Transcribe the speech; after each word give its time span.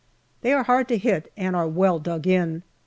They 0.41 0.51
are 0.53 0.63
hard 0.63 0.87
to 0.87 0.97
hit, 0.97 1.31
and 1.37 1.55
are 1.55 1.67
well 1.67 1.99
dug 1.99 2.25
in. 2.25 2.63